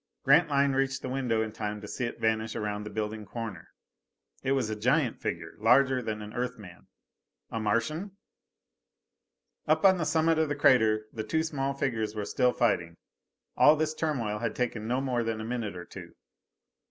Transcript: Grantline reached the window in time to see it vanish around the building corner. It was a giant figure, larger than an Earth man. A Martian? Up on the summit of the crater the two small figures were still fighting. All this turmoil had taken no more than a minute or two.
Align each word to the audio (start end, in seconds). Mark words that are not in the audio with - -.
Grantline 0.23 0.71
reached 0.73 1.03
the 1.03 1.09
window 1.09 1.43
in 1.43 1.51
time 1.51 1.79
to 1.79 1.87
see 1.87 2.05
it 2.05 2.19
vanish 2.19 2.55
around 2.55 2.83
the 2.83 2.89
building 2.89 3.23
corner. 3.23 3.69
It 4.41 4.53
was 4.53 4.67
a 4.67 4.75
giant 4.75 5.21
figure, 5.21 5.53
larger 5.59 6.01
than 6.01 6.23
an 6.23 6.33
Earth 6.33 6.57
man. 6.57 6.87
A 7.51 7.59
Martian? 7.59 8.17
Up 9.67 9.85
on 9.85 9.99
the 9.99 10.05
summit 10.05 10.39
of 10.39 10.49
the 10.49 10.55
crater 10.55 11.05
the 11.13 11.23
two 11.23 11.43
small 11.43 11.75
figures 11.75 12.15
were 12.15 12.25
still 12.25 12.51
fighting. 12.51 12.97
All 13.55 13.75
this 13.75 13.93
turmoil 13.93 14.39
had 14.39 14.55
taken 14.55 14.87
no 14.87 15.01
more 15.01 15.23
than 15.23 15.39
a 15.39 15.45
minute 15.45 15.75
or 15.75 15.85
two. 15.85 16.15